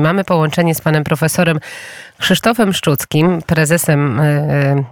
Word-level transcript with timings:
Mamy 0.00 0.24
połączenie 0.24 0.74
z 0.74 0.80
panem 0.80 1.04
profesorem 1.04 1.58
Krzysztofem 2.18 2.72
Szczuckim, 2.72 3.42
prezesem, 3.46 4.20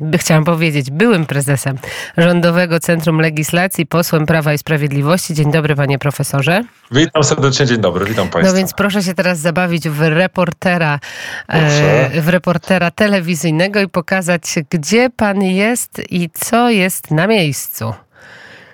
by 0.01 0.19
chciałam 0.19 0.45
powiedzieć, 0.45 0.91
byłym 0.91 1.27
prezesem 1.27 1.79
Rządowego 2.17 2.81
Centrum 2.81 3.21
Legislacji, 3.21 3.87
posłem 3.87 4.27
Prawa 4.27 4.53
i 4.53 4.59
Sprawiedliwości. 4.59 5.35
Dzień 5.35 5.53
dobry, 5.53 5.77
panie 5.77 5.99
profesorze. 5.99 6.65
Witam 6.91 7.25
serdecznie, 7.25 7.67
dzień 7.67 7.79
dobry, 7.79 8.05
witam 8.05 8.29
państwa. 8.29 8.53
No 8.53 8.59
więc 8.59 8.73
proszę 8.75 9.03
się 9.03 9.15
teraz 9.15 9.39
zabawić 9.39 9.89
w 9.89 10.01
reportera, 10.01 11.01
e, 11.49 12.21
w 12.21 12.29
reportera 12.29 12.91
telewizyjnego 12.91 13.81
i 13.81 13.89
pokazać, 13.89 14.55
gdzie 14.71 15.11
pan 15.11 15.43
jest 15.43 16.03
i 16.11 16.31
co 16.35 16.71
jest 16.71 17.11
na 17.11 17.27
miejscu. 17.27 17.95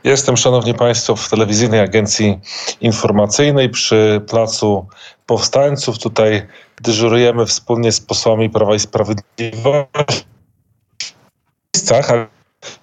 Jestem, 0.07 0.37
szanowni 0.37 0.75
państwo, 0.75 1.17
w 1.17 1.31
telewizyjnej 1.31 1.81
agencji 1.81 2.41
informacyjnej 2.81 3.71
przy 3.71 4.21
Placu 4.29 4.87
Powstańców. 5.27 5.99
Tutaj 5.99 6.47
dyżurujemy 6.83 7.47
wspólnie 7.47 7.93
z 7.93 8.01
posłami 8.01 8.51
Prawa 8.51 8.75
i 8.75 8.79
Sprawiedliwości. 8.79 10.25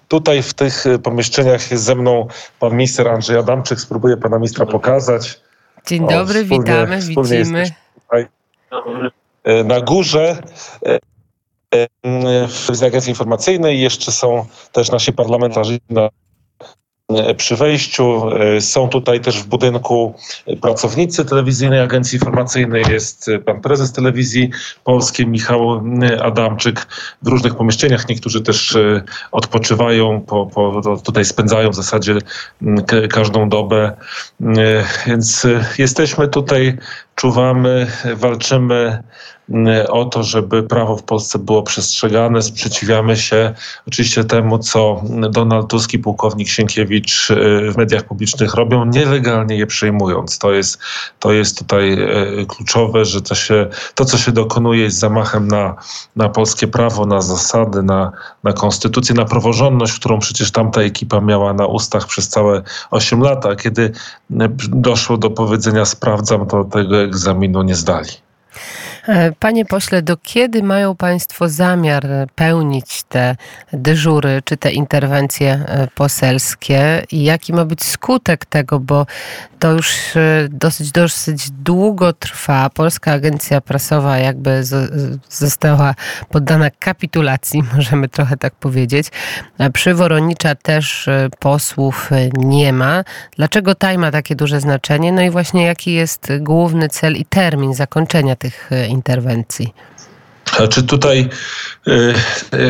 Tutaj 0.08 0.42
w 0.42 0.54
tych 0.54 0.84
pomieszczeniach 1.02 1.70
jest 1.70 1.84
ze 1.84 1.94
mną 1.94 2.28
pan 2.60 2.72
minister 2.72 3.08
Andrzej 3.08 3.38
Adamczyk. 3.38 3.80
Spróbuję 3.80 4.16
pana 4.16 4.36
ministra 4.36 4.66
pokazać. 4.66 5.40
Dzień 5.86 6.08
dobry, 6.08 6.40
o, 6.40 6.42
wspólnie, 6.42 6.64
witamy, 6.64 7.00
wspólnie 7.00 7.38
widzimy. 7.38 7.70
E, 9.44 9.64
na 9.64 9.80
górze 9.80 10.42
e, 10.86 10.98
e, 11.74 12.48
w 12.48 12.82
agencji 12.86 13.10
informacyjnej 13.10 13.80
jeszcze 13.80 14.12
są 14.12 14.46
też 14.72 14.90
nasi 14.90 15.12
parlamentarzyści 15.12 15.84
E, 15.96 16.23
przy 17.36 17.56
wejściu. 17.56 18.22
E, 18.28 18.60
są 18.60 18.88
tutaj 18.88 19.20
też 19.20 19.42
w 19.42 19.46
budynku 19.46 20.14
pracownicy 20.60 21.24
telewizyjnej 21.24 21.80
agencji 21.80 22.16
informacyjnej. 22.16 22.84
Jest 22.90 23.30
pan 23.46 23.60
prezes 23.60 23.92
telewizji 23.92 24.50
polskiej 24.84 25.26
Michał 25.26 25.82
Adamczyk 26.22 26.86
w 27.22 27.28
różnych 27.28 27.54
pomieszczeniach. 27.54 28.08
Niektórzy 28.08 28.42
też 28.42 28.76
e, 28.76 29.02
odpoczywają, 29.32 30.20
po, 30.20 30.46
po, 30.46 30.82
tutaj 31.04 31.24
spędzają 31.24 31.70
w 31.70 31.74
zasadzie 31.74 32.18
każdą 33.10 33.48
dobę. 33.48 33.92
Więc 35.06 35.46
jesteśmy 35.78 36.28
tutaj, 36.28 36.78
czuwamy, 37.14 37.86
walczymy 38.14 39.02
o 39.88 40.04
to, 40.04 40.22
żeby 40.22 40.62
prawo 40.62 40.96
w 40.96 41.02
Polsce 41.02 41.38
było 41.38 41.62
przestrzegane. 41.62 42.42
Sprzeciwiamy 42.42 43.16
się 43.16 43.54
oczywiście 43.88 44.24
temu, 44.24 44.58
co 44.58 45.02
Donald 45.30 45.68
Tusk 45.68 45.94
i 45.94 45.98
pułkownik 45.98 46.48
Sienkiewicz 46.48 47.30
e, 47.30 47.34
w 47.72 47.76
mediach 47.76 48.04
publicznych 48.04 48.54
robią, 48.54 48.84
nielegalnie 48.84 49.56
je 49.56 49.66
przejmując. 49.66 50.38
To 50.38 50.52
jest, 50.52 50.78
to 51.18 51.32
jest 51.32 51.58
tutaj 51.58 51.92
e, 51.92 52.46
kluczowe, 52.46 53.04
że 53.04 53.22
to, 53.22 53.34
się, 53.34 53.66
to, 53.94 54.04
co 54.04 54.18
się 54.18 54.32
dokonuje, 54.32 54.82
jest 54.82 54.98
zamachem 54.98 55.48
na, 55.48 55.76
na 56.16 56.28
polskie 56.28 56.66
prawo, 56.66 57.06
na 57.06 57.20
zasady, 57.20 57.82
na, 57.82 58.12
na 58.44 58.52
konstytucję, 58.52 59.14
na 59.14 59.24
praworządność, 59.24 59.92
którą 59.92 60.18
przecież 60.18 60.50
tamta 60.50 60.80
ekipa 60.80 61.20
miała 61.20 61.52
na 61.52 61.66
ustach 61.66 62.06
przez 62.06 62.28
całe 62.28 62.62
8 62.90 63.20
lat, 63.20 63.46
a 63.46 63.56
kiedy 63.56 63.92
doszło 64.68 65.16
do 65.16 65.30
powiedzenia 65.30 65.84
sprawdzam, 65.84 66.46
to 66.46 66.64
tego 66.64 67.02
egzaminu 67.02 67.62
nie 67.62 67.74
zdali. 67.74 68.10
E, 69.08 69.32
panie 69.32 69.64
pośle, 69.64 70.02
do 70.02 70.16
kiedy 70.16 70.62
mają 70.62 70.96
Państwo 70.96 71.48
zamiar 71.48 72.06
pełnić 72.34 73.02
te 73.02 73.36
dyżury 73.72 74.42
czy 74.44 74.56
te 74.56 74.72
interwencje 74.72 75.52
e, 75.52 75.88
poselskie 75.94 77.02
i 77.12 77.24
jaki 77.24 77.52
ma 77.52 77.64
być 77.64 77.84
skutek 77.84 78.44
tego, 78.44 78.80
bo 78.80 79.06
to 79.58 79.72
już 79.72 80.16
e, 80.16 80.48
dosyć, 80.50 80.92
dosyć 80.92 81.50
długo 81.50 82.12
trwa. 82.12 82.70
Polska 82.70 83.12
Agencja 83.12 83.60
Prasowa 83.60 84.18
jakby 84.18 84.62
została 85.28 85.94
poddana 86.30 86.70
kapitulacji, 86.70 87.62
możemy 87.76 88.08
trochę 88.08 88.36
tak 88.36 88.54
powiedzieć. 88.54 89.08
Przyworonicza 89.72 90.54
też 90.54 91.08
posłów 91.38 92.10
nie 92.36 92.72
ma. 92.72 93.04
Dlaczego 93.36 93.74
taj 93.74 93.98
ma 93.98 94.10
takie 94.10 94.36
duże 94.36 94.60
znaczenie? 94.60 95.12
No 95.12 95.22
i 95.22 95.30
właśnie 95.30 95.64
jaki 95.64 95.92
jest 95.92 96.32
główny 96.40 96.88
cel 96.88 97.16
i 97.16 97.24
termin 97.24 97.74
zakończenia 97.74 98.36
tych 98.36 98.70
interwencji 98.70 98.93
interwencji. 98.94 99.72
Czy 100.70 100.82
tutaj 100.82 101.28
y, 101.88 102.14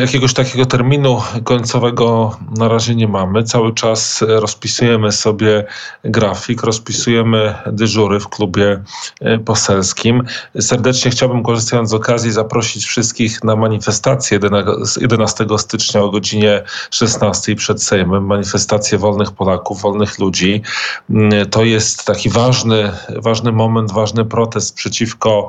jakiegoś 0.01 0.33
takiego 0.33 0.65
terminu 0.65 1.21
końcowego 1.43 2.37
na 2.57 2.67
razie 2.67 2.95
nie 2.95 3.07
mamy? 3.07 3.43
Cały 3.43 3.73
czas 3.73 4.23
rozpisujemy 4.27 5.11
sobie 5.11 5.65
grafik, 6.03 6.63
rozpisujemy 6.63 7.53
dyżury 7.67 8.19
w 8.19 8.27
klubie 8.27 8.83
y, 9.21 9.39
poselskim. 9.39 10.23
Serdecznie 10.59 11.11
chciałbym, 11.11 11.43
korzystając 11.43 11.89
z 11.89 11.93
okazji, 11.93 12.31
zaprosić 12.31 12.85
wszystkich 12.85 13.43
na 13.43 13.55
manifestację 13.55 14.39
11 15.01 15.45
stycznia 15.57 16.01
o 16.01 16.09
godzinie 16.09 16.63
16 16.91 17.55
przed 17.55 17.83
Sejmem. 17.83 18.25
Manifestację 18.25 18.97
wolnych 18.97 19.31
Polaków, 19.31 19.81
wolnych 19.81 20.19
ludzi. 20.19 20.61
Y, 21.09 21.45
to 21.45 21.63
jest 21.63 22.05
taki 22.05 22.29
ważny, 22.29 22.91
ważny 23.15 23.51
moment, 23.51 23.91
ważny 23.91 24.25
protest 24.25 24.75
przeciwko 24.75 25.47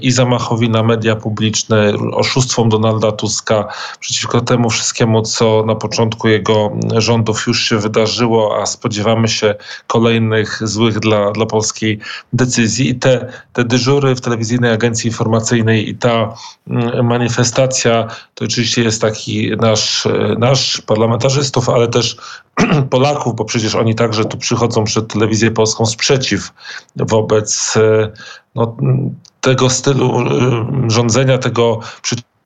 i 0.00 0.10
zamachowi 0.10 0.70
na 0.70 0.82
media 0.82 1.16
publiczne, 1.16 1.39
publiczne, 1.40 1.92
oszustwom 2.12 2.68
Donalda 2.68 3.12
Tuska, 3.12 3.68
przeciwko 4.00 4.40
temu 4.40 4.70
wszystkiemu, 4.70 5.22
co 5.22 5.64
na 5.66 5.74
początku 5.74 6.28
jego 6.28 6.70
rządów 6.96 7.46
już 7.46 7.64
się 7.64 7.78
wydarzyło, 7.78 8.62
a 8.62 8.66
spodziewamy 8.66 9.28
się 9.28 9.54
kolejnych 9.86 10.68
złych 10.68 10.98
dla, 10.98 11.30
dla 11.30 11.46
polskiej 11.46 11.98
decyzji. 12.32 12.90
I 12.90 12.94
te, 12.94 13.32
te 13.52 13.64
dyżury 13.64 14.14
w 14.14 14.20
telewizyjnej 14.20 14.72
agencji 14.72 15.08
informacyjnej 15.08 15.88
i 15.88 15.94
ta 15.94 16.34
mm, 16.66 17.06
manifestacja 17.06 18.08
to 18.34 18.44
oczywiście 18.44 18.82
jest 18.82 19.00
taki 19.00 19.50
nasz, 19.56 20.08
nasz 20.38 20.82
parlamentarzystów, 20.86 21.68
ale 21.68 21.88
też 21.88 22.16
Polaków, 22.90 23.36
bo 23.36 23.44
przecież 23.44 23.74
oni 23.74 23.94
także 23.94 24.24
tu 24.24 24.38
przychodzą 24.38 24.84
przed 24.84 25.12
telewizję 25.12 25.50
polską 25.50 25.86
sprzeciw 25.86 26.52
wobec 26.96 27.74
no, 28.54 28.76
tego 29.40 29.70
stylu 29.70 30.20
y, 30.86 30.90
rządzenia, 30.90 31.38
tego 31.38 31.80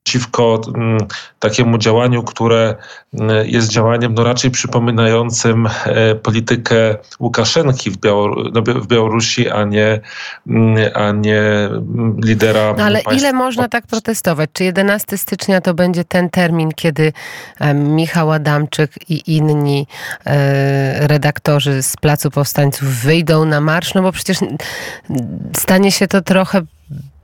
przeciwko 0.04 0.60
mm, 0.74 0.98
takiemu 1.38 1.78
działaniu, 1.78 2.22
które 2.22 2.74
mm, 3.14 3.48
jest 3.48 3.68
działaniem 3.68 4.14
no 4.14 4.24
raczej 4.24 4.50
przypominającym 4.50 5.66
e, 5.66 6.14
politykę 6.14 6.96
Łukaszenki 7.20 7.90
w, 7.90 7.96
Białor 7.96 8.52
no, 8.52 8.62
w 8.62 8.86
Białorusi, 8.86 9.50
a 9.50 9.64
nie, 9.64 10.00
mm, 10.46 10.90
a 10.94 11.12
nie 11.12 11.68
lidera. 12.24 12.74
No 12.78 12.84
ale 12.84 13.02
państwa. 13.02 13.12
ile 13.12 13.32
można 13.32 13.68
tak 13.68 13.86
protestować? 13.86 14.50
Czy 14.52 14.64
11 14.64 15.18
stycznia 15.18 15.60
to 15.60 15.74
będzie 15.74 16.04
ten 16.04 16.30
termin, 16.30 16.72
kiedy 16.76 17.12
Michał 17.74 18.32
Adamczyk 18.32 19.10
i 19.10 19.36
inni 19.36 19.86
e, 20.26 21.08
redaktorzy 21.08 21.82
z 21.82 21.96
Placu 21.96 22.30
Powstańców 22.30 22.88
wyjdą 22.88 23.44
na 23.44 23.60
marsz? 23.60 23.94
No 23.94 24.02
bo 24.02 24.12
przecież 24.12 24.38
stanie 25.56 25.92
się 25.92 26.08
to 26.08 26.22
trochę 26.22 26.62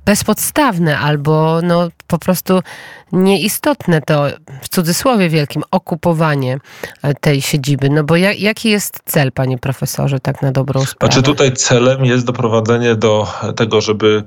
bezpodstawne 0.05 0.99
albo 0.99 1.61
no, 1.62 1.88
po 2.06 2.19
prostu 2.19 2.61
nieistotne 3.12 4.03
to 4.03 4.27
w 4.62 4.69
cudzysłowie 4.69 5.28
wielkim 5.28 5.62
okupowanie 5.71 6.59
e, 7.03 7.15
tej 7.15 7.43
siedziby. 7.43 7.91
No 7.91 8.05
bo 8.05 8.16
jak, 8.16 8.41
jaki 8.41 8.71
jest 8.71 9.00
cel, 9.05 9.33
panie 9.33 9.59
profesorze, 9.59 10.21
tak 10.21 10.43
na 10.43 10.53
dobrą 10.53 10.84
sprawę? 10.84 11.12
Znaczy 11.12 11.27
tutaj 11.27 11.53
celem 11.53 12.05
jest 12.05 12.25
doprowadzenie 12.27 12.94
do 12.94 13.27
tego, 13.56 13.81
żeby 13.81 14.25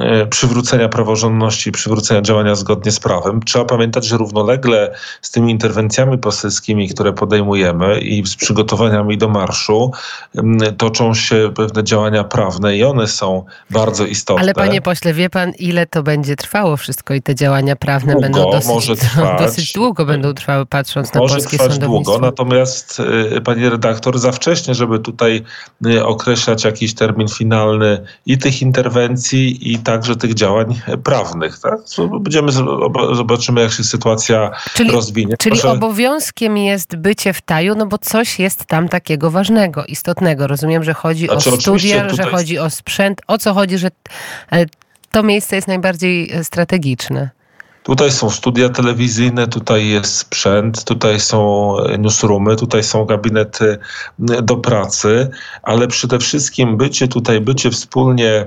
e, 0.00 0.26
przywrócenia 0.26 0.88
praworządności, 0.88 1.72
przywrócenia 1.72 2.22
działania 2.22 2.54
zgodnie 2.54 2.92
z 2.92 3.00
prawem. 3.00 3.42
Trzeba 3.42 3.64
pamiętać, 3.64 4.06
że 4.06 4.16
równolegle 4.16 4.94
z 5.22 5.30
tymi 5.30 5.52
interwencjami 5.52 6.18
poselskimi, 6.18 6.88
które 6.88 7.12
podejmujemy 7.12 8.00
i 8.00 8.26
z 8.26 8.36
przygotowaniami 8.36 9.18
do 9.18 9.28
marszu, 9.28 9.92
toczą 10.78 11.14
się 11.14 11.52
pewne 11.56 11.84
działania 11.84 12.24
prawne 12.24 12.76
i 12.76 12.84
one 12.84 13.08
są 13.08 13.44
bardzo 13.70 14.06
istotne. 14.06 14.42
Ale 14.42 14.54
panie 14.54 14.80
pośle, 14.80 15.13
wie 15.14 15.30
pan, 15.30 15.52
ile 15.58 15.86
to 15.86 16.02
będzie 16.02 16.36
trwało 16.36 16.76
wszystko 16.76 17.14
i 17.14 17.22
te 17.22 17.34
działania 17.34 17.76
prawne 17.76 18.12
długo, 18.12 18.28
będą 18.28 18.50
dosyć, 18.50 19.00
trwać, 19.00 19.42
dosyć 19.42 19.72
długo 19.72 20.04
będą 20.04 20.34
trwały, 20.34 20.66
patrząc 20.66 21.14
na 21.14 21.20
może 21.20 21.34
polskie 21.34 21.58
trwać 21.58 21.78
długo, 21.78 22.18
natomiast 22.18 23.00
y, 23.36 23.40
pani 23.40 23.68
redaktor, 23.68 24.18
za 24.18 24.32
wcześnie, 24.32 24.74
żeby 24.74 24.98
tutaj 24.98 25.42
y, 25.86 26.04
określać 26.06 26.64
jakiś 26.64 26.94
termin 26.94 27.28
finalny 27.28 28.04
i 28.26 28.38
tych 28.38 28.62
interwencji, 28.62 29.72
i 29.72 29.78
także 29.78 30.16
tych 30.16 30.34
działań 30.34 30.80
prawnych. 31.04 31.58
Tak? 31.58 31.78
Będziemy, 32.20 32.52
zobaczymy, 33.12 33.60
jak 33.60 33.72
się 33.72 33.84
sytuacja 33.84 34.50
czyli, 34.74 34.90
rozwinie. 34.90 35.36
Czyli 35.38 35.60
Proszę... 35.60 35.76
obowiązkiem 35.76 36.56
jest 36.56 36.96
bycie 36.96 37.32
w 37.32 37.42
taju, 37.42 37.74
no 37.74 37.86
bo 37.86 37.98
coś 37.98 38.38
jest 38.38 38.64
tam 38.64 38.88
takiego 38.88 39.30
ważnego, 39.30 39.84
istotnego. 39.84 40.46
Rozumiem, 40.46 40.84
że 40.84 40.94
chodzi 40.94 41.26
znaczy, 41.26 41.50
o 41.50 41.56
studia, 41.56 42.08
że 42.08 42.22
chodzi 42.22 42.58
o 42.58 42.70
sprzęt. 42.70 43.20
O 43.26 43.38
co 43.38 43.54
chodzi, 43.54 43.78
że 43.78 43.90
e, 44.52 44.66
to 45.14 45.22
miejsce 45.22 45.56
jest 45.56 45.68
najbardziej 45.68 46.32
e, 46.32 46.44
strategiczne? 46.44 47.30
Tutaj 47.82 48.10
są 48.12 48.30
studia 48.30 48.68
telewizyjne, 48.68 49.46
tutaj 49.46 49.88
jest 49.88 50.16
sprzęt, 50.16 50.84
tutaj 50.84 51.20
są 51.20 51.76
newsroomy, 51.98 52.56
tutaj 52.56 52.82
są 52.82 53.04
gabinety 53.04 53.78
do 54.18 54.56
pracy, 54.56 55.30
ale 55.62 55.88
przede 55.88 56.18
wszystkim 56.18 56.76
bycie 56.76 57.08
tutaj, 57.08 57.40
bycie 57.40 57.70
wspólnie 57.70 58.46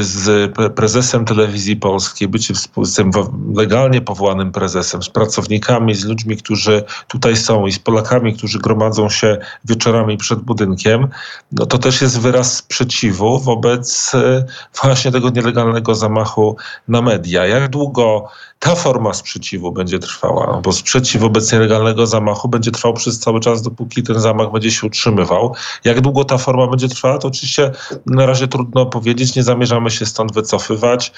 z 0.00 0.52
prezesem 0.74 1.24
telewizji 1.24 1.76
polskiej, 1.76 2.28
bycie 2.28 2.54
tym 2.96 3.10
legalnie 3.54 4.00
powołanym 4.00 4.52
prezesem, 4.52 5.02
z 5.02 5.08
pracownikami, 5.08 5.94
z 5.94 6.04
ludźmi, 6.04 6.36
którzy 6.36 6.84
tutaj 7.08 7.36
są 7.36 7.66
i 7.66 7.72
z 7.72 7.78
Polakami, 7.78 8.34
którzy 8.34 8.58
gromadzą 8.58 9.08
się 9.08 9.38
wieczorami 9.64 10.16
przed 10.16 10.40
budynkiem, 10.40 11.08
no 11.52 11.66
to 11.66 11.78
też 11.78 12.02
jest 12.02 12.20
wyraz 12.20 12.56
sprzeciwu 12.56 13.38
wobec 13.38 14.12
e, 14.14 14.44
właśnie 14.82 15.12
tego 15.12 15.30
nielegalnego 15.30 15.94
zamachu 15.94 16.56
na 16.88 17.02
media. 17.02 17.46
Jak 17.46 17.68
długo 17.68 18.28
ta 18.58 18.74
forma 18.74 19.14
sprzeciwu 19.14 19.72
będzie 19.72 19.98
trwała, 19.98 20.60
bo 20.60 20.72
sprzeciw 20.72 21.20
wobec 21.20 21.52
nielegalnego 21.52 22.06
zamachu 22.06 22.48
będzie 22.48 22.70
trwał 22.70 22.94
przez 22.94 23.18
cały 23.18 23.40
czas, 23.40 23.62
dopóki 23.62 24.02
ten 24.02 24.20
zamach 24.20 24.52
będzie 24.52 24.70
się 24.70 24.86
utrzymywał. 24.86 25.54
Jak 25.84 26.00
długo 26.00 26.24
ta 26.24 26.38
forma 26.38 26.66
będzie 26.66 26.88
trwała, 26.88 27.18
to 27.18 27.28
oczywiście 27.28 27.70
na 28.06 28.26
razie 28.26 28.48
trudno 28.48 28.86
powiedzieć. 28.86 29.36
Nie 29.36 29.42
zamierzamy 29.70 29.90
się 29.90 30.06
stąd 30.06 30.34
wycofywać, 30.34 31.12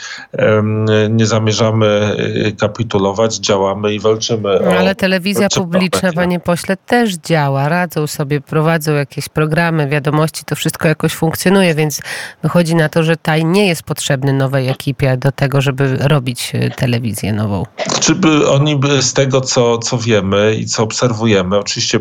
nie 1.11 1.27
zamierzamy 1.27 2.17
y, 2.47 2.57
kapitulować, 2.61 3.37
działamy 3.37 3.95
i 3.95 4.01
walczymy. 4.01 4.61
No, 4.65 4.71
ale 4.71 4.95
telewizja 4.95 5.49
publiczna, 5.55 6.13
panie 6.13 6.41
pośle, 6.41 6.77
też 6.77 7.15
działa, 7.15 7.69
radzą 7.69 8.07
sobie, 8.07 8.41
prowadzą 8.41 8.93
jakieś 8.93 9.29
programy, 9.29 9.89
wiadomości, 9.89 10.45
to 10.45 10.57
wszystko 10.57 10.89
jakoś 10.89 11.13
funkcjonuje, 11.13 11.75
więc 11.75 12.01
wychodzi 12.43 12.75
na 12.75 12.89
to, 12.89 13.03
że 13.03 13.17
taj 13.17 13.45
nie 13.45 13.67
jest 13.67 13.83
potrzebny 13.83 14.33
nowej 14.33 14.69
ekipie 14.69 15.17
do 15.17 15.33
tego, 15.33 15.61
żeby 15.61 15.97
robić 15.97 16.53
y, 16.55 16.71
telewizję 16.77 17.33
nową? 17.33 17.63
Czy 18.01 18.15
by 18.15 18.49
oni 18.49 18.77
by 18.77 19.03
z 19.03 19.13
tego, 19.13 19.41
co, 19.41 19.79
co 19.79 19.99
wiemy 19.99 20.55
i 20.55 20.67
co 20.67 20.83
obserwujemy, 20.83 21.59
oczywiście 21.59 22.01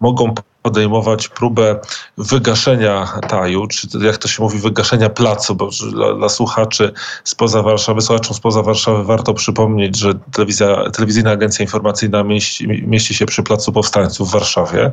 mogą 0.00 0.34
podejmować 0.68 1.28
próbę 1.28 1.80
wygaszenia 2.18 3.20
taju, 3.28 3.66
czy 3.66 3.88
jak 4.00 4.16
to 4.16 4.28
się 4.28 4.42
mówi, 4.42 4.58
wygaszenia 4.58 5.08
placu, 5.08 5.54
bo 5.54 5.70
dla, 5.92 6.14
dla 6.14 6.28
słuchaczy 6.28 6.92
spoza 7.24 7.62
Warszawy, 7.62 8.00
słuchaczom 8.00 8.36
spoza 8.36 8.62
Warszawy 8.62 9.04
warto 9.04 9.34
przypomnieć, 9.34 9.98
że 9.98 10.14
telewizja, 10.32 10.90
telewizyjna 10.90 11.30
agencja 11.30 11.62
informacyjna 11.62 12.24
mieści, 12.24 12.68
mieści 12.68 13.14
się 13.14 13.26
przy 13.26 13.42
Placu 13.42 13.72
Powstańców 13.72 14.28
w 14.28 14.32
Warszawie. 14.32 14.90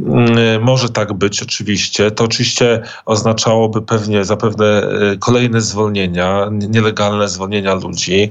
Mm, 0.00 0.62
może 0.62 0.88
tak 0.88 1.12
być 1.12 1.42
oczywiście. 1.42 2.10
To 2.10 2.24
oczywiście 2.24 2.82
oznaczałoby 3.04 3.82
pewnie 3.82 4.24
zapewne 4.24 4.66
e, 4.66 5.16
kolejne 5.16 5.60
zwolnienia, 5.60 6.48
nielegalne 6.50 7.28
zwolnienia 7.28 7.74
ludzi, 7.74 8.30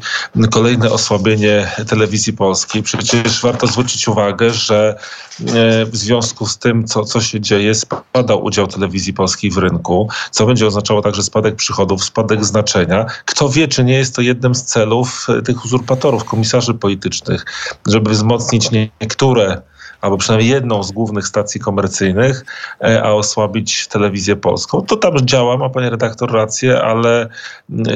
kolejne 0.51 0.91
osłabienie 0.91 1.71
telewizji 1.87 2.33
polskiej. 2.33 2.83
Przecież 2.83 3.41
warto 3.41 3.67
zwrócić 3.67 4.07
uwagę, 4.07 4.53
że 4.53 4.95
e, 5.41 5.85
w 5.85 5.97
związku 5.97 6.45
z 6.45 6.57
tym 6.57 6.76
tym, 6.77 6.87
co, 6.87 7.03
co 7.03 7.21
się 7.21 7.41
dzieje, 7.41 7.75
spada 7.75 8.35
udział 8.35 8.67
telewizji 8.67 9.13
polskiej 9.13 9.51
w 9.51 9.57
rynku, 9.57 10.09
co 10.31 10.45
będzie 10.45 10.67
oznaczało 10.67 11.01
także 11.01 11.23
spadek 11.23 11.55
przychodów, 11.55 12.03
spadek 12.03 12.45
znaczenia. 12.45 13.05
Kto 13.25 13.49
wie, 13.49 13.67
czy 13.67 13.83
nie 13.83 13.93
jest 13.93 14.15
to 14.15 14.21
jednym 14.21 14.55
z 14.55 14.63
celów 14.63 15.27
e, 15.29 15.41
tych 15.41 15.65
uzurpatorów, 15.65 16.23
komisarzy 16.23 16.73
politycznych, 16.73 17.45
żeby 17.87 18.11
wzmocnić 18.11 18.69
niektóre 18.71 19.61
albo 20.01 20.17
przynajmniej 20.17 20.49
jedną 20.49 20.83
z 20.83 20.91
głównych 20.91 21.27
stacji 21.27 21.61
komercyjnych, 21.61 22.45
e, 22.83 23.03
a 23.03 23.11
osłabić 23.11 23.87
telewizję 23.87 24.35
polską. 24.35 24.81
To 24.81 24.95
tam 24.95 25.17
działa, 25.27 25.57
ma 25.57 25.69
pani 25.69 25.89
redaktor 25.89 26.31
rację, 26.31 26.81
ale 26.81 27.27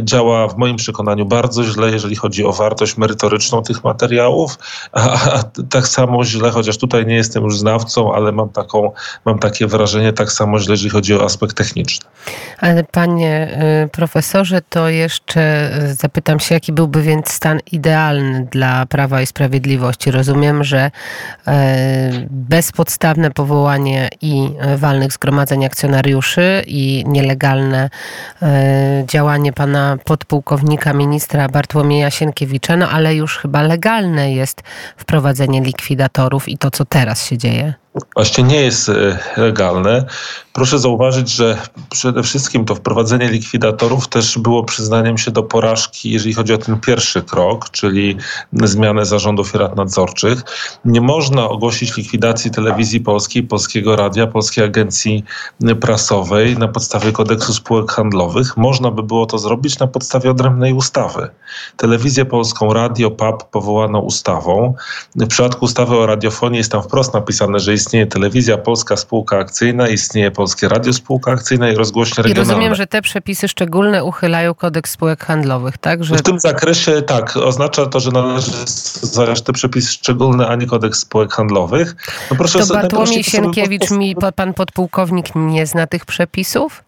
działa 0.02 0.48
w 0.48 0.58
moim 0.58 0.76
przekonaniu 0.76 1.26
bardzo 1.26 1.64
źle, 1.64 1.92
jeżeli 1.92 2.16
chodzi 2.16 2.46
o 2.46 2.52
wartość 2.52 2.98
merytoryczną 2.98 3.64
tych 3.64 3.84
materiałów, 3.84 4.58
a, 4.92 5.32
a 5.34 5.44
tak 5.70 5.88
samo 5.88 6.26
źle, 6.26 6.52
chociaż 6.52 6.78
tutaj 6.78 7.06
nie 7.06 7.16
jestem 7.16 7.44
już 7.44 7.60
znawcą, 7.60 8.14
ale 8.14 8.32
mam, 8.32 8.50
taką, 8.50 8.92
mam 9.26 9.40
takie 9.40 9.68
wrażenie, 9.68 10.14
tak 10.14 10.32
samo 10.32 10.60
źle, 10.60 10.74
jeżeli 10.74 10.90
chodzi 10.90 11.16
o 11.16 11.26
aspekt 11.26 11.58
techniczny. 11.58 12.10
Ale 12.60 12.84
panie 12.84 13.58
y, 13.86 13.90
profesorze, 13.90 14.62
to 14.70 14.90
jeszcze 14.90 15.72
zapytam 16.00 16.40
się, 16.40 16.56
jaki 16.56 16.72
byłby 16.72 17.02
więc 17.02 17.30
stan 17.32 17.60
idealny 17.72 18.48
dla 18.52 18.86
Prawa 18.86 19.22
i 19.22 19.26
Sprawiedliwości? 19.26 20.12
Rozumiem, 20.12 20.64
że 20.64 20.92
e, 21.48 21.91
bezpodstawne 22.30 23.32
powołanie 23.32 24.10
i 24.22 24.50
walnych 24.78 25.14
zgromadzeń 25.14 25.66
akcjonariuszy 25.66 26.64
i 26.68 27.04
nielegalne 27.08 27.90
e, 28.42 29.04
działanie 29.08 29.54
pana 29.54 29.98
podpułkownika 30.04 30.94
ministra 30.94 31.50
Bartłomieja 31.50 32.12
Sienkiewicza, 32.12 32.78
no 32.78 32.90
ale 32.90 33.16
już 33.16 33.38
chyba 33.38 33.62
legalne 33.62 34.34
jest 34.34 34.62
wprowadzenie 34.98 35.62
likwidatorów 35.62 36.50
i 36.50 36.58
to, 36.58 36.72
co 36.72 36.86
teraz 36.86 37.26
się 37.26 37.38
dzieje 37.38 37.74
właśnie 38.16 38.44
nie 38.44 38.62
jest 38.62 38.90
e, 38.90 39.20
legalne. 39.38 40.06
Proszę 40.54 40.80
zauważyć, 40.80 41.30
że 41.30 41.58
przede 41.90 42.24
wszystkim 42.24 42.66
to 42.66 42.76
wprowadzenie 42.76 43.30
likwidatorów 43.30 44.08
też 44.08 44.38
było 44.38 44.64
przyznaniem 44.64 45.18
się 45.18 45.32
do 45.32 45.44
porażki, 45.44 46.12
jeżeli 46.12 46.34
chodzi 46.34 46.54
o 46.54 46.58
ten 46.58 46.80
pierwszy 46.80 47.22
krok, 47.22 47.70
czyli 47.70 48.18
zmianę 48.54 49.06
zarządów 49.06 49.56
i 49.56 49.58
rad 49.58 49.76
nadzorczych. 49.76 50.44
Nie 50.86 51.02
można 51.02 51.50
ogłosić 51.50 51.98
likwidacji 51.98 52.52
telewizji 52.52 53.00
polskiej, 53.00 53.44
polskiego 53.44 53.96
radia, 53.96 54.28
polskiej 54.28 54.64
agencji 54.64 55.24
prasowej 55.82 56.58
na 56.58 56.68
podstawie 56.68 57.12
kodeksu 57.12 57.54
spółek 57.54 57.92
handlowych. 57.92 58.58
Można 58.58 58.92
by 58.92 59.04
było 59.04 59.26
to 59.26 59.38
zrobić 59.38 59.80
na 59.80 59.88
podstawie 59.88 60.32
odrębnej 60.32 60.74
ustawy. 60.74 61.30
Telewizję 61.78 62.26
polską, 62.26 62.74
radio, 62.74 63.12
PAP 63.12 63.44
powołano 63.44 64.00
ustawą. 64.00 64.74
W 65.16 65.28
przypadku 65.28 65.66
ustawy 65.66 65.98
o 65.98 66.06
radiofonii 66.06 66.58
jest 66.58 66.72
tam 66.72 66.84
wprost 66.84 67.14
napisane, 67.14 67.60
że 67.60 67.72
istnieje 67.82 68.08
telewizja 68.08 68.58
polska 68.58 68.98
spółka 68.98 69.38
akcyjna, 69.38 69.88
istnieje 69.88 70.32
Polskie 70.32 70.68
Radio 70.70 70.94
Spółka 70.94 71.32
Akcyjna 71.32 71.70
i 71.70 71.76
rozgłośnie 71.76 72.24
regionalne. 72.24 72.52
I 72.52 72.54
rozumiem, 72.54 72.76
że 72.76 72.88
te 72.88 73.02
przepisy 73.02 73.48
szczególne 73.48 74.04
uchylają 74.04 74.54
kodeks 74.54 74.92
spółek 74.92 75.26
handlowych, 75.26 75.78
tak? 75.78 76.04
Że... 76.04 76.16
W 76.16 76.22
tym 76.22 76.40
zakresie 76.40 77.02
tak. 77.02 77.38
Oznacza 77.38 77.86
to, 77.86 78.00
że 78.00 78.12
należy 78.12 78.52
stosować 78.66 79.42
te 79.42 79.54
przepisy 79.54 79.92
szczególne, 79.92 80.48
a 80.48 80.56
nie 80.56 80.68
kodeks 80.68 81.00
spółek 81.00 81.34
handlowych. 81.34 81.96
No 82.32 82.38
proszę 82.38 82.60
to 82.60 82.74
Bartłomiej 82.74 83.24
Sienkiewicz, 83.24 83.92
mi, 83.92 84.16
pan 84.36 84.54
podpułkownik 84.54 85.26
nie 85.36 85.66
zna 85.66 85.88
tych 85.88 86.06
przepisów? 86.06 86.84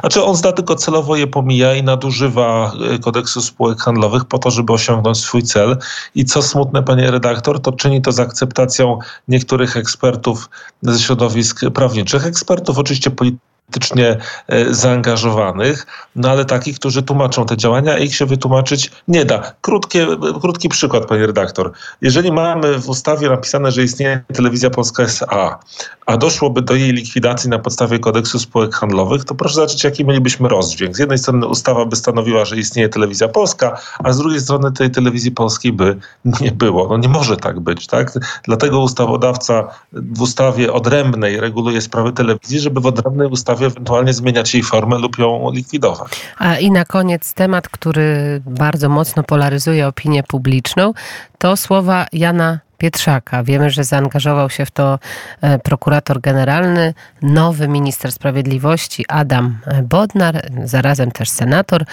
Znaczy 0.00 0.24
on 0.24 0.36
zda 0.36 0.52
tylko 0.52 0.74
celowo 0.74 1.16
je 1.16 1.26
pomija 1.26 1.74
i 1.74 1.82
nadużywa 1.82 2.72
y, 2.94 2.98
kodeksu 2.98 3.42
spółek 3.42 3.78
handlowych 3.78 4.24
po 4.24 4.38
to, 4.38 4.50
żeby 4.50 4.72
osiągnąć 4.72 5.18
swój 5.18 5.42
cel. 5.42 5.78
I 6.14 6.24
co 6.24 6.42
smutne, 6.42 6.82
panie 6.82 7.10
redaktor, 7.10 7.60
to 7.60 7.72
czyni 7.72 8.02
to 8.02 8.12
z 8.12 8.20
akceptacją 8.20 8.98
niektórych 9.28 9.76
ekspertów 9.76 10.50
ze 10.82 10.98
środowisk 10.98 11.60
prawniczych, 11.74 12.26
ekspertów 12.26 12.78
oczywiście 12.78 13.10
politycznych 13.10 13.53
politycznie 13.74 14.16
e, 14.48 14.74
zaangażowanych, 14.74 15.86
no 16.16 16.30
ale 16.30 16.44
takich, 16.44 16.78
którzy 16.78 17.02
tłumaczą 17.02 17.46
te 17.46 17.56
działania, 17.56 17.98
ich 17.98 18.16
się 18.16 18.26
wytłumaczyć 18.26 18.90
nie 19.08 19.24
da. 19.24 19.52
Krótkie, 19.60 20.06
krótki 20.40 20.68
przykład, 20.68 21.06
panie 21.06 21.26
redaktor. 21.26 21.72
Jeżeli 22.00 22.32
mamy 22.32 22.78
w 22.78 22.88
ustawie 22.88 23.28
napisane, 23.28 23.72
że 23.72 23.82
istnieje 23.82 24.24
Telewizja 24.34 24.70
Polska 24.70 25.02
S.A., 25.02 25.58
a 26.06 26.16
doszłoby 26.16 26.62
do 26.62 26.74
jej 26.74 26.92
likwidacji 26.92 27.50
na 27.50 27.58
podstawie 27.58 27.98
kodeksu 27.98 28.38
spółek 28.38 28.74
handlowych, 28.74 29.24
to 29.24 29.34
proszę 29.34 29.54
zobaczyć, 29.54 29.84
jaki 29.84 30.04
mielibyśmy 30.04 30.48
rozdźwięk. 30.48 30.96
Z 30.96 30.98
jednej 30.98 31.18
strony 31.18 31.46
ustawa 31.46 31.86
by 31.86 31.96
stanowiła, 31.96 32.44
że 32.44 32.56
istnieje 32.56 32.88
Telewizja 32.88 33.28
Polska, 33.28 33.80
a 34.04 34.12
z 34.12 34.18
drugiej 34.18 34.40
strony 34.40 34.72
tej 34.72 34.90
Telewizji 34.90 35.30
Polskiej 35.30 35.72
by 35.72 35.96
nie 36.40 36.52
było. 36.52 36.88
No 36.88 36.96
nie 36.96 37.08
może 37.08 37.36
tak 37.36 37.60
być, 37.60 37.86
tak? 37.86 38.12
Dlatego 38.42 38.80
ustawodawca 38.80 39.68
w 39.92 40.20
ustawie 40.20 40.72
odrębnej 40.72 41.40
reguluje 41.40 41.80
sprawy 41.80 42.12
telewizji, 42.12 42.60
żeby 42.60 42.80
w 42.80 42.86
odrębnej 42.86 43.28
ustawie 43.28 43.53
ewentualnie 43.62 44.12
zmieniać 44.12 44.54
jej 44.54 44.62
formę 44.62 44.98
lub 44.98 45.18
ją 45.18 45.50
likwidować. 45.52 46.20
A 46.38 46.56
i 46.56 46.70
na 46.70 46.84
koniec 46.84 47.34
temat, 47.34 47.68
który 47.68 48.40
bardzo 48.46 48.88
mocno 48.88 49.22
polaryzuje 49.22 49.86
opinię 49.86 50.22
publiczną, 50.22 50.94
to 51.38 51.56
słowa 51.56 52.06
Jana 52.12 52.58
Pietrzaka. 52.78 53.44
Wiemy, 53.44 53.70
że 53.70 53.84
zaangażował 53.84 54.50
się 54.50 54.66
w 54.66 54.70
to 54.70 54.98
e, 55.40 55.58
prokurator 55.58 56.20
generalny, 56.20 56.94
nowy 57.22 57.68
minister 57.68 58.12
sprawiedliwości 58.12 59.04
Adam 59.08 59.58
Bodnar, 59.82 60.50
zarazem 60.64 61.10
też 61.10 61.30
senator. 61.30 61.84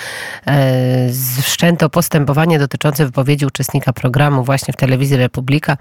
E, 0.48 1.10
wszczęto 1.42 1.90
postępowanie 1.90 2.60
dotyczące 2.60 3.06
wypowiedzi 3.06 3.46
uczestnika 3.46 3.94
programu 3.94 4.44
właśnie 4.44 4.74
w 4.74 4.78
telewizji 4.78 5.18
Republika 5.18 5.78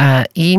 e, 0.00 0.24
i 0.34 0.58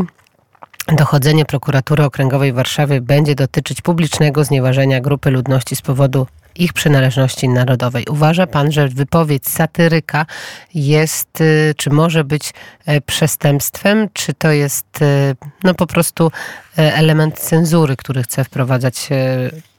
Dochodzenie 0.98 1.46
prokuratury 1.46 2.04
okręgowej 2.04 2.52
w 2.52 2.56
Warszawie 2.56 3.02
będzie 3.02 3.36
dotyczyć 3.36 3.82
publicznego 3.82 4.44
znieważenia 4.44 5.02
grupy 5.02 5.32
ludności 5.32 5.76
z 5.76 5.82
powodu 5.82 6.28
ich 6.56 6.74
przynależności 6.74 7.50
narodowej. 7.50 8.06
Uważa 8.10 8.48
pan, 8.48 8.72
że 8.72 8.88
wypowiedź 8.88 9.48
satyryka 9.48 10.26
jest, 10.74 11.42
y, 11.42 11.74
czy 11.78 11.90
może 11.90 12.24
być 12.24 12.54
e, 12.86 13.02
przestępstwem, 13.02 14.08
czy 14.14 14.34
to 14.34 14.52
jest 14.52 15.02
y, 15.02 15.36
no 15.64 15.74
po 15.74 15.88
prostu 15.88 16.32
e, 16.78 16.96
element 16.96 17.40
cenzury, 17.40 17.96
który 17.96 18.24
chce 18.24 18.44
wprowadzać 18.44 19.10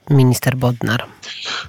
minister 0.09 0.57
Bodnar. 0.57 1.05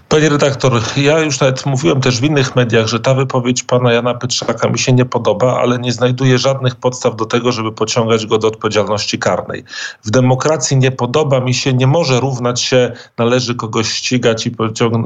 Panie 0.09 0.29
redaktor, 0.29 0.83
ja 0.97 1.19
już 1.19 1.41
nawet 1.41 1.67
mówiłem 1.67 2.01
też 2.01 2.21
w 2.21 2.25
innych 2.25 2.57
mediach, 2.57 2.87
że 2.87 3.01
ta 3.01 3.15
wypowiedź 3.15 3.63
pana 3.63 3.93
Jana 3.93 4.15
Pytrzaka 4.15 4.69
mi 4.69 4.79
się 4.79 4.93
nie 4.93 5.05
podoba, 5.05 5.61
ale 5.61 5.79
nie 5.79 5.93
znajduje 5.93 6.39
żadnych 6.39 6.77
podstaw 6.77 7.17
do 7.17 7.25
tego, 7.25 7.53
żeby 7.53 7.73
pociągać 7.73 8.27
go 8.27 8.39
do 8.39 8.49
odpowiedzialności 8.49 9.19
karnej. 9.19 9.65
W 10.05 10.11
demokracji 10.11 10.77
nie 10.77 10.91
podoba 10.91 11.41
mi 11.41 11.55
się, 11.55 11.73
nie 11.73 11.87
może 11.87 12.21
równać 12.21 12.61
się, 12.61 12.93
należy 13.19 13.55
kogoś 13.55 13.89
ścigać 13.89 14.47
i, 14.47 14.55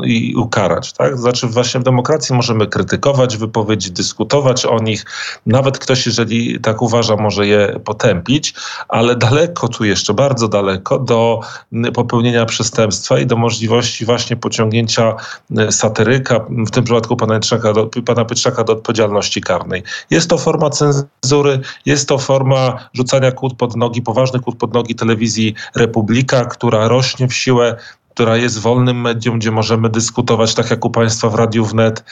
i 0.04 0.36
ukarać. 0.36 0.92
Tak? 0.92 1.18
Znaczy 1.18 1.46
właśnie 1.46 1.80
w 1.80 1.84
demokracji 1.84 2.34
możemy 2.34 2.66
krytykować 2.66 3.36
wypowiedzi, 3.36 3.92
dyskutować 3.92 4.66
o 4.66 4.78
nich. 4.78 5.04
Nawet 5.46 5.78
ktoś, 5.78 6.06
jeżeli 6.06 6.60
tak 6.60 6.82
uważa, 6.82 7.16
może 7.16 7.46
je 7.46 7.80
potępić, 7.84 8.54
ale 8.88 9.16
daleko 9.16 9.68
tu 9.68 9.84
jeszcze, 9.84 10.14
bardzo 10.14 10.48
daleko 10.48 10.98
do 10.98 11.40
popełnienia 11.94 12.46
przestępstwa 12.46 13.18
i 13.18 13.25
do 13.26 13.36
możliwości 13.36 14.04
właśnie 14.04 14.36
pociągnięcia 14.36 15.14
e, 15.58 15.72
satyryka, 15.72 16.40
w 16.66 16.70
tym 16.70 16.84
przypadku 16.84 17.16
pana 17.16 17.34
Pietrzaka, 17.34 17.72
do, 17.72 17.90
pana 18.06 18.24
do 18.64 18.72
odpowiedzialności 18.72 19.40
karnej. 19.40 19.82
Jest 20.10 20.30
to 20.30 20.38
forma 20.38 20.70
cenzury, 20.70 21.60
jest 21.86 22.08
to 22.08 22.18
forma 22.18 22.88
rzucania 22.92 23.32
kłód 23.32 23.56
pod 23.56 23.76
nogi, 23.76 24.02
poważnych 24.02 24.42
kłód 24.42 24.56
pod 24.56 24.74
nogi 24.74 24.94
telewizji 24.94 25.54
Republika, 25.74 26.44
która 26.44 26.88
rośnie 26.88 27.28
w 27.28 27.34
siłę 27.34 27.76
która 28.16 28.36
jest 28.36 28.58
wolnym 28.58 29.00
medium, 29.00 29.38
gdzie 29.38 29.50
możemy 29.50 29.88
dyskutować, 29.88 30.54
tak 30.54 30.70
jak 30.70 30.84
u 30.84 30.90
Państwa 30.90 31.28
w 31.28 31.34
Radiu 31.34 31.64
Wnet. 31.64 32.04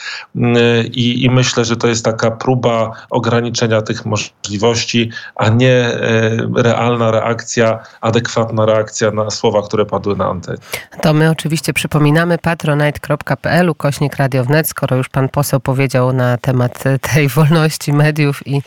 I, 0.91 1.23
I 1.23 1.29
myślę, 1.29 1.65
że 1.65 1.75
to 1.75 1.87
jest 1.87 2.05
taka 2.05 2.31
próba 2.31 2.91
ograniczenia 3.09 3.81
tych 3.81 4.05
możliwości, 4.05 5.11
a 5.35 5.49
nie 5.49 5.73
e, 5.73 6.47
realna 6.55 7.11
reakcja, 7.11 7.79
adekwatna 8.01 8.65
reakcja 8.65 9.11
na 9.11 9.29
słowa, 9.29 9.61
które 9.61 9.85
padły 9.85 10.15
na 10.15 10.25
antenie. 10.25 10.57
To 11.01 11.13
my 11.13 11.29
oczywiście 11.29 11.73
przypominamy 11.73 12.37
patronite.pl 12.37 13.75
kośnik 13.77 14.15
Radio 14.15 14.43
Wnet, 14.43 14.69
skoro 14.69 14.95
już 14.95 15.09
pan 15.09 15.29
poseł 15.29 15.59
powiedział 15.59 16.13
na 16.13 16.37
temat 16.37 16.83
tej 17.13 17.29
wolności 17.29 17.93
mediów 17.93 18.47
i 18.47 18.61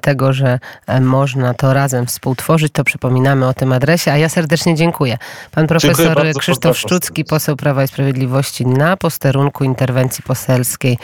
tego, 0.00 0.32
że 0.32 0.58
można 1.00 1.54
to 1.54 1.74
razem 1.74 2.06
współtworzyć, 2.06 2.72
to 2.72 2.84
przypominamy 2.84 3.46
o 3.46 3.54
tym 3.54 3.72
adresie, 3.72 4.12
a 4.12 4.16
ja 4.16 4.28
serdecznie 4.28 4.74
dziękuję. 4.74 5.18
Pan 5.50 5.66
profesor 5.66 6.26
Krzysztof 6.38 6.73
Szczucki, 6.74 7.24
poseł 7.24 7.56
Prawa 7.56 7.84
i 7.84 7.88
Sprawiedliwości 7.88 8.66
na 8.66 8.96
posterunku 8.96 9.64
interwencji 9.64 10.24
poselskiej 10.24 10.98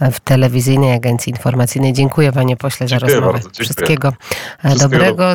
w 0.00 0.20
telewizyjnej 0.20 0.94
agencji 0.94 1.30
informacyjnej. 1.30 1.92
Dziękuję 1.92 2.32
panie 2.32 2.56
pośle 2.56 2.86
dziękuję 2.86 3.10
za 3.10 3.20
rozmowę. 3.20 3.32
Bardzo, 3.32 3.50
Wszystkiego, 3.64 4.12
Wszystkiego 4.64 4.78
dobrego. 4.78 5.24